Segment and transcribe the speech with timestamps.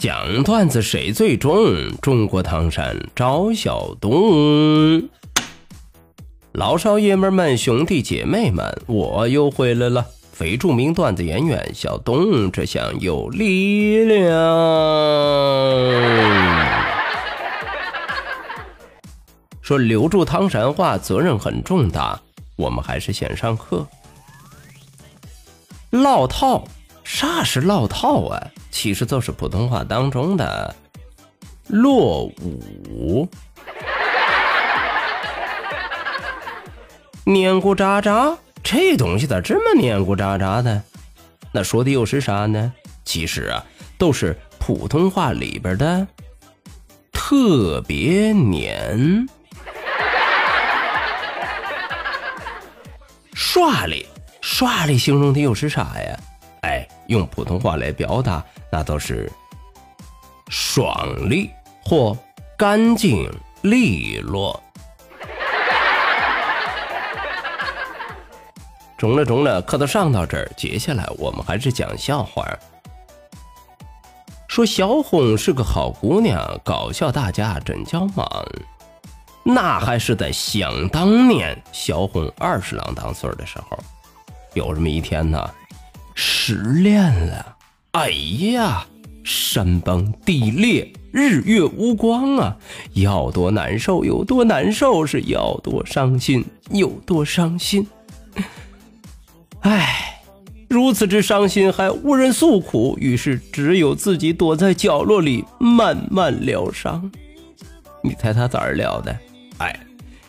[0.00, 1.94] 讲段子谁最重？
[2.00, 5.10] 中国唐山赵小东，
[6.52, 10.06] 老少爷们们、兄弟姐妹们，我又回来了。
[10.32, 14.30] 非著名段子演员小东，这厢有力量。
[19.60, 22.18] 说留住唐山话责任很重大，
[22.56, 23.86] 我们还是先上课。
[25.90, 26.64] 老套，
[27.04, 28.50] 啥是老套啊？
[28.70, 30.74] 其实就是普通话当中的
[31.66, 33.28] 落伍。
[37.24, 40.82] 黏糊渣渣，这东西咋这么黏糊渣渣的？
[41.52, 42.72] 那说的又是啥呢？
[43.04, 43.64] 其实啊，
[43.98, 46.06] 都是普通话里边的
[47.12, 49.26] 特别黏。
[53.34, 54.06] 耍哩，
[54.40, 56.18] 耍哩，形容的又是啥呀？
[57.10, 59.30] 用普通话来表达，那都是
[60.48, 61.50] 爽利
[61.84, 62.16] 或
[62.56, 63.28] 干净
[63.62, 64.62] 利落。
[68.96, 72.46] 中了中了，课都上到这儿，接下来我们还是讲笑话。
[74.46, 78.24] 说小红是个好姑娘，搞笑大家真叫忙。
[79.42, 83.76] 那还是在想当年，小红二十郎当岁的时候，
[84.54, 85.50] 有这么一天呢。
[86.22, 87.56] 失恋了，
[87.92, 88.86] 哎呀，
[89.24, 92.54] 山崩地裂，日月无光啊！
[92.92, 97.86] 要多难受有多难受，是要多伤心有多伤心。
[99.60, 100.20] 唉，
[100.68, 107.10] 如此之伤心还无人诉苦，于是只有自己躲在角落里慢慢疗伤。
[108.04, 109.18] 你猜他咋儿疗的？
[109.56, 109.74] 哎，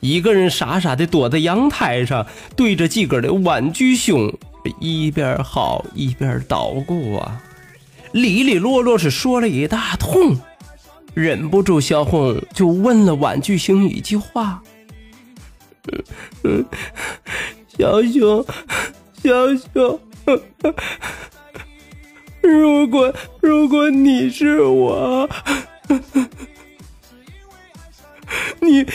[0.00, 2.26] 一个人傻傻的躲在阳台上，
[2.56, 4.36] 对着自个儿的玩具熊。
[4.80, 7.42] 一边好一边捣鼓啊，
[8.12, 10.38] 里里落落是说了一大通，
[11.14, 14.62] 忍不住小红就问了玩具熊一句话
[17.76, 18.44] ：“小熊，
[19.22, 20.00] 小熊，
[22.42, 25.28] 如果如果你是我，
[28.60, 28.86] 你。”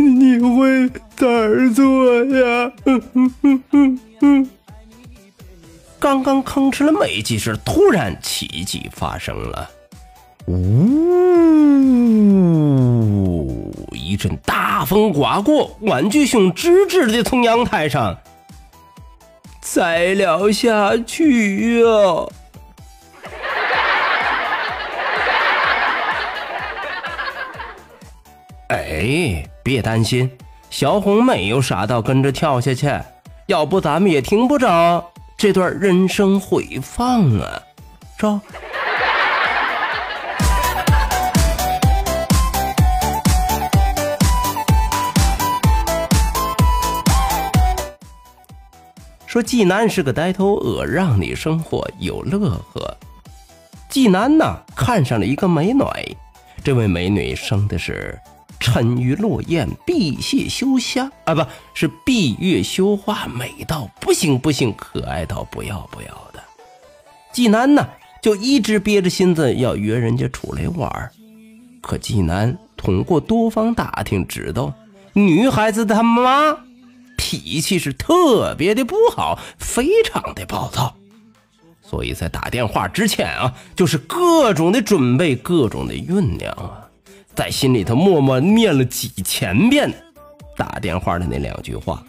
[0.00, 1.26] 你会咋
[1.74, 2.72] 做呀？
[6.00, 9.70] 刚刚吭哧了没几声，突然奇迹发生了，
[10.46, 10.56] 呜！
[13.92, 18.16] 一阵大风刮过，玩具熊直直的从阳台上
[19.60, 21.86] 栽了下去呀！
[28.68, 29.49] 哎。
[29.62, 30.30] 别担心，
[30.70, 32.90] 小红没有傻到跟着跳下去，
[33.46, 37.62] 要不咱们也听不着这段人生回放啊！
[38.18, 38.40] 走。
[49.26, 52.96] 说济南是个呆头鹅，让你生活有乐呵。
[53.88, 54.44] 济南呢，
[54.74, 55.84] 看上了一个美女，
[56.64, 58.18] 这位美女生的是。
[58.60, 66.40] 沉鱼落雁，闭月羞花啊，不是闭月羞花，美到不行不行，可爱到不要不要的。
[67.32, 67.88] 济南呢，
[68.22, 71.10] 就一直憋着心思要约人家出来玩儿
[71.80, 74.74] 可济南通过多方打听知道，
[75.14, 76.58] 女孩子他妈
[77.16, 80.94] 脾气是特别的不好，非常的暴躁，
[81.82, 86.79] 所以在打电话之前啊，就是各种的准备，各种的酝酿啊。
[87.34, 89.90] 在心里头默默念了几千遍
[90.56, 92.02] 打电话的那两句话，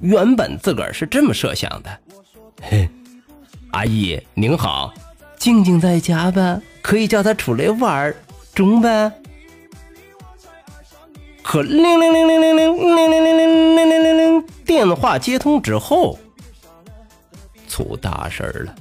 [0.00, 1.98] 原本自个儿是这么设想的
[2.60, 2.88] ：“嘿，
[3.70, 4.92] 阿姨您好，
[5.36, 6.60] 静静在家吧？
[6.80, 8.12] 可以叫她出来玩
[8.54, 9.12] 中呗。”
[11.44, 16.18] 可铃铃铃铃铃铃铃铃铃铃铃铃铃，电话接通之后，
[17.68, 18.74] 出大事了。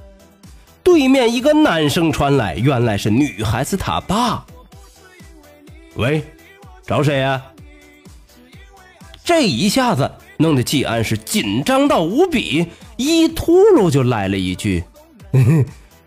[0.83, 4.45] 对面一个男生传来，原来是女孩子她爸。
[5.95, 6.23] 喂，
[6.85, 7.41] 找谁呀？
[9.23, 12.67] 这一下子弄得季安是紧张到无比，
[12.97, 14.83] 一秃噜就来了一句：“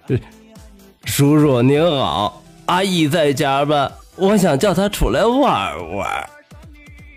[1.07, 3.91] 叔叔您好，阿姨在家吧？
[4.17, 6.31] 我想叫她出来玩玩。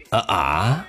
[0.10, 0.86] 啊啊！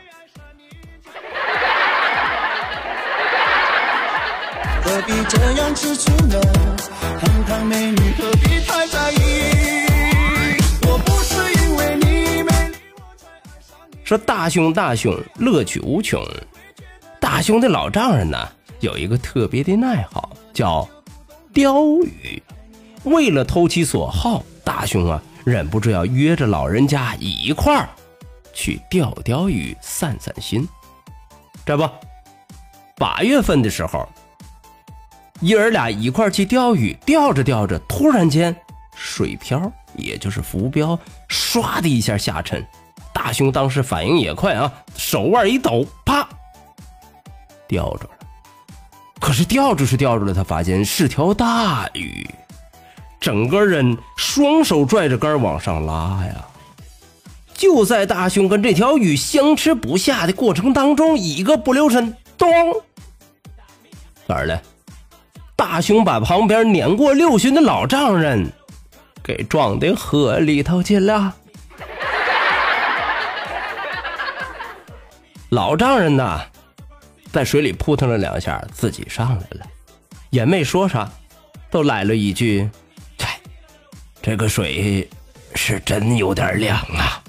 [4.83, 6.41] 何必这样吃醋呢？
[7.21, 9.68] 堂堂美女何必太在意？
[14.09, 16.27] 说大熊大熊乐趣无穷。
[17.21, 18.49] 大熊的老丈人呢，
[18.81, 20.89] 有一个特别的爱好，叫
[21.53, 22.43] 钓鱼。
[23.05, 27.87] 为了投其所好，大熊啊，忍不住要约着老人家一块儿。
[28.55, 30.67] 去钓钓鱼，散散心，
[31.67, 31.87] 这不，
[32.97, 34.09] 八月份的时候，
[35.41, 38.57] 爷儿俩一块去钓鱼，钓着钓着，突然间
[38.97, 42.67] 水漂，也就是浮标，唰的一下下沉。
[43.19, 46.27] 大熊当时反应也快啊，手腕一抖，啪，
[47.67, 48.11] 钓着了。
[49.19, 52.25] 可是钓着是钓着了，他发现是条大鱼，
[53.19, 56.47] 整个人双手拽着竿往上拉呀。
[57.55, 62.49] 就在大熊跟这条鱼相持不下的过程当中，一个不留神，咚！
[64.29, 64.63] 咋了？
[65.57, 68.53] 大熊把旁边年过六旬的老丈人
[69.25, 71.35] 给撞的河里头去了。
[75.51, 76.43] 老丈人呐，
[77.33, 79.67] 在水里扑腾了两下，自己上来了，
[80.29, 81.11] 也没说啥，
[81.71, 82.69] 都来了一句
[83.19, 83.41] ：“嗨，
[84.21, 85.09] 这个水
[85.55, 87.23] 是真有点凉啊。”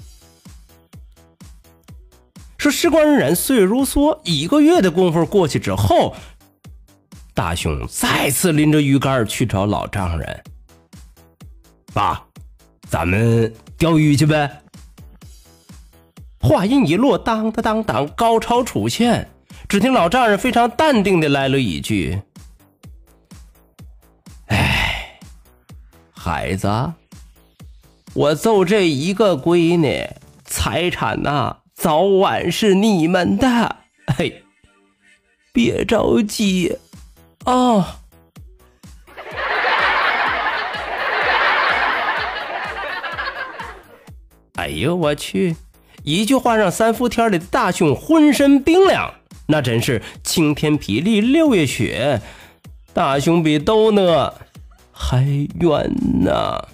[2.58, 6.14] 说时光荏苒，岁月如梭，一个月的功夫过去之后，
[7.32, 10.44] 大熊再次拎着鱼竿去找老丈人。
[11.94, 12.22] 爸，
[12.86, 14.62] 咱们钓鱼去呗。
[16.40, 19.30] 话音一落，当当当当，高潮出现。
[19.68, 22.20] 只听老丈人非常淡定的来了一句
[24.48, 25.18] ：“哎，
[26.10, 26.92] 孩子，
[28.14, 30.08] 我就这一个闺女，
[30.44, 33.76] 财产呐。”早晚是你们的，
[34.18, 34.44] 嘿，
[35.50, 36.76] 别着急，
[37.46, 37.82] 哦。
[44.56, 45.56] 哎呦我去！
[46.02, 49.12] 一句话让三伏天里的大熊浑身冰凉，
[49.46, 52.20] 那真是晴天霹雳，六月雪，
[52.94, 54.32] 大熊比逗呢
[54.92, 55.24] 还
[55.60, 55.92] 远
[56.22, 56.68] 呢。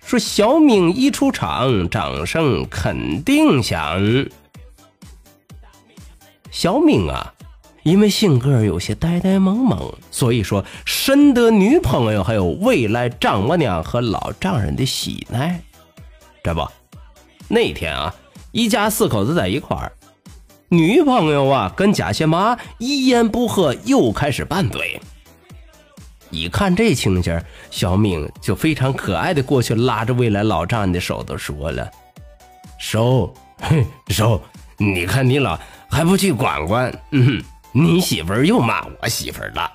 [0.00, 4.00] 说小敏一出场，掌声肯定响。
[6.50, 7.32] 小敏啊，
[7.90, 15.60] 因为性格有些呆呆萌萌，所以说深得女朋友还有未来丈母娘和老丈人的喜爱。
[16.44, 16.64] 这不，
[17.48, 18.14] 那天啊，
[18.52, 19.90] 一家四口子在一块儿，
[20.68, 25.00] 女朋友啊跟贾仙妈一言不合又开始拌嘴。
[26.30, 27.42] 一看这情形，
[27.72, 31.90] 小敏就非常可爱的过去拉着未来老丈人的手，都说了
[32.78, 33.34] ：“叔，
[34.10, 34.40] 叔，
[34.76, 35.58] 你看你老
[35.90, 36.96] 还不去管管？
[37.10, 39.70] 嗯，你媳妇儿又骂我媳妇儿了。”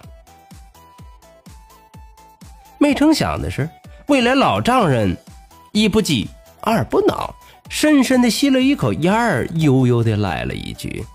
[2.77, 3.69] 没成想的是，
[4.07, 5.15] 未来老丈人
[5.71, 6.27] 一不急
[6.61, 7.33] 二不恼，
[7.69, 11.05] 深深的吸了一口烟儿，悠悠的来了一句：“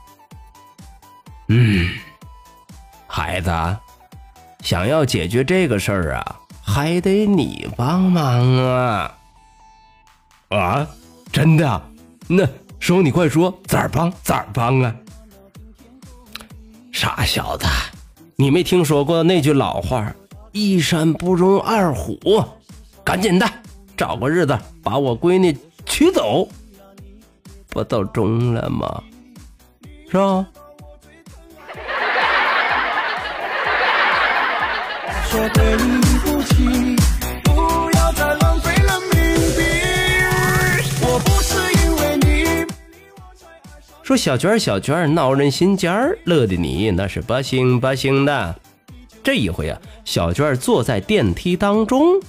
[1.49, 1.90] 嗯，
[3.06, 3.50] 孩子。”
[4.62, 9.16] 想要解决这个事儿啊，还得你帮忙啊！
[10.50, 10.87] 啊，
[11.32, 11.82] 真的？
[12.28, 12.46] 那
[12.78, 14.12] 叔，你快说，咋帮？
[14.22, 14.94] 咋帮啊？
[17.00, 17.66] 傻小子，
[18.37, 20.14] 你没听说过那句老话
[20.52, 22.45] “一山不容二虎”？
[23.02, 23.50] 赶紧的，
[23.97, 26.47] 找个日子把我闺女娶走，
[27.71, 29.02] 不都中了吗？
[30.11, 30.47] 是吧？
[35.30, 35.76] 说对
[36.23, 36.97] 不起，
[44.11, 48.57] 说小娟儿小娟儿闹人心尖儿，乐的你那是不行不行的。
[49.23, 52.21] 这一回啊，小娟儿坐在电梯当中，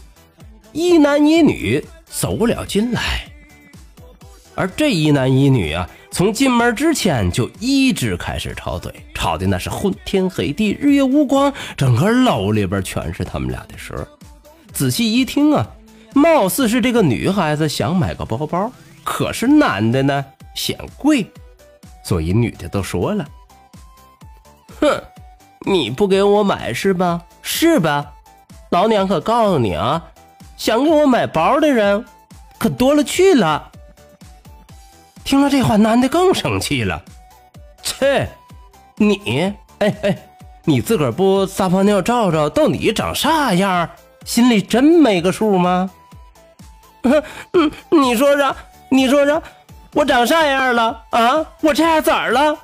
[0.73, 3.25] 一男一女走了进来，
[4.53, 5.89] 而这一男一女啊。
[6.11, 14.05] 从进门之前就一直开始吵嘴，吵的那是昏天黑地、日月无光，整个楼里边全是他们俩的事。
[14.71, 15.67] 仔细一听啊，
[16.13, 18.71] 貌似是这个女孩子想买个包包，
[19.03, 20.23] 可是男的呢
[20.53, 21.25] 嫌贵，
[22.03, 23.25] 所以女的都说了
[24.79, 25.01] ：“哼，
[25.61, 27.21] 你不给我买是吧？
[27.41, 28.13] 是吧？
[28.69, 30.03] 老娘可告诉你啊，
[30.57, 32.05] 想给我买包的人
[32.57, 33.69] 可多了去了。”
[35.23, 37.03] 听了这话，男的更生气了。
[37.83, 38.27] 切，
[38.97, 40.29] 你，哎哎，
[40.65, 43.89] 你自个儿不撒泡尿照照，到底长啥样，
[44.25, 45.89] 心里真没个数吗？
[47.03, 48.55] 嗯，你说说，
[48.89, 49.41] 你说说，
[49.93, 51.45] 我长啥样了啊？
[51.61, 52.57] 我这样咋了？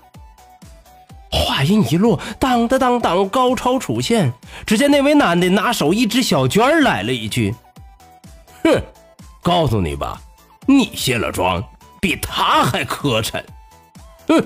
[1.29, 4.31] 话音一落，当当当当，高潮出现。
[4.65, 7.53] 只见那位男的拿手一支小娟来了一句
[8.63, 8.81] ：“哼，
[9.43, 10.19] 告诉你吧，
[10.65, 11.61] 你卸了妆
[11.99, 13.43] 比他还磕碜。”
[14.27, 14.45] 哼。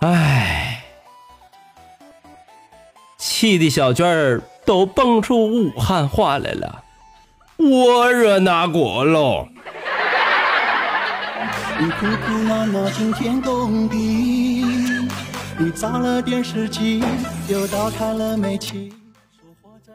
[0.00, 0.49] 唉，
[3.40, 6.84] 气的小娟儿都蹦出武汉话来了，
[7.56, 9.48] 我惹哪国喽？
[11.78, 13.96] 你哭哭闹闹惊天动地，
[15.56, 17.02] 你砸了电视机，
[17.48, 18.92] 又倒开了煤气。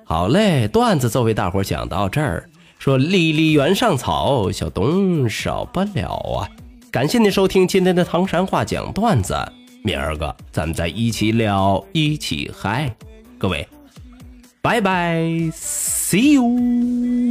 [0.04, 2.50] 好嘞，段子就为大伙讲到这儿。
[2.80, 6.50] 说离离原上草，小东少不了啊！
[6.90, 9.36] 感谢您收听今天的唐山话讲段子，
[9.84, 12.92] 明儿个咱们再一起聊，一起嗨，
[13.38, 13.68] 各位，
[14.62, 15.22] 拜拜
[15.54, 17.25] ，see you。